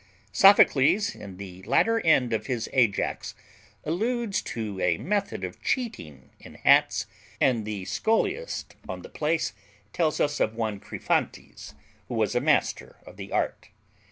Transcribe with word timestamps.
Sophocles, 0.31 1.13
in 1.13 1.37
the 1.37 1.61
latter 1.61 1.99
end 1.99 2.33
of 2.33 2.47
his 2.47 2.67
Ajax, 2.73 3.35
alludes 3.83 4.41
to 4.41 4.81
a 4.81 4.97
method 4.97 5.43
of 5.43 5.61
cheating 5.61 6.31
in 6.39 6.55
hats, 6.55 7.05
and 7.39 7.65
the 7.65 7.85
scholiast 7.85 8.75
on 8.89 9.03
the 9.03 9.09
place 9.09 9.53
tells 9.93 10.19
us 10.19 10.39
of 10.39 10.55
one 10.55 10.79
Crephontes, 10.79 11.75
who 12.07 12.15
was 12.15 12.33
a 12.33 12.41
master 12.41 12.95
of 13.05 13.15
the 13.17 13.31
art. 13.31 13.69